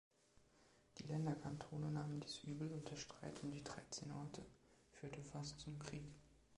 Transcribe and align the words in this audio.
Die 0.97 1.03
Länderkantone 1.03 1.91
nahmen 1.91 2.21
dies 2.21 2.39
übel, 2.43 2.71
und 2.71 2.89
der 2.89 2.95
Streit 2.95 3.43
um 3.43 3.51
die 3.51 3.63
Dreizehn 3.63 4.09
Orte 4.11 4.41
führte 4.93 5.21
fast 5.21 5.59
zum 5.59 5.77
Krieg. 5.77 6.05